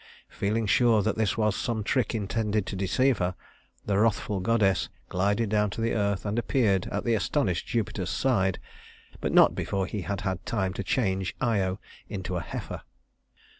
Feeling 0.29 0.65
sure 0.65 1.03
that 1.03 1.15
this 1.15 1.37
was 1.37 1.55
some 1.55 1.83
trick 1.83 2.15
intended 2.15 2.65
to 2.65 2.75
deceive 2.75 3.19
her, 3.19 3.35
the 3.85 3.99
wrathful 3.99 4.39
goddess 4.39 4.89
glided 5.09 5.49
down 5.49 5.69
to 5.69 5.79
the 5.79 5.93
earth 5.93 6.25
and 6.25 6.39
appeared 6.39 6.87
at 6.87 7.03
the 7.03 7.13
astonished 7.13 7.67
Jupiter's 7.67 8.09
side 8.09 8.57
but 9.19 9.31
not 9.31 9.53
before 9.53 9.85
he 9.85 10.01
had 10.01 10.21
had 10.21 10.43
time 10.43 10.73
to 10.73 10.83
change 10.83 11.35
Io 11.39 11.79
into 12.09 12.35
a 12.35 12.41
heifer. 12.41 12.81